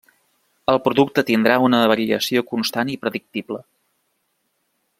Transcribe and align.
El 0.71 0.79
producte 0.85 1.23
tindrà 1.27 1.57
una 1.67 1.81
variació 1.91 2.43
constant 2.55 2.91
i 2.95 2.97
predictible. 3.05 3.61